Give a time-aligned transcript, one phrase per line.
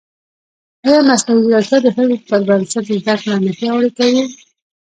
[0.85, 4.23] ایا مصنوعي ځیرکتیا د حفظ پر بنسټ زده کړه نه پیاوړې کوي؟